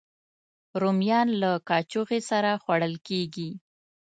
[0.81, 3.49] رومیان له کاچوغې سره خوړل کېږي